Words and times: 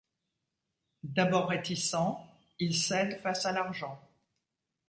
D'abord 1.03 1.47
réticent, 1.49 2.15
il 2.57 2.75
cède 2.75 3.19
face 3.21 3.45
à 3.45 3.51
l'argent. 3.51 4.01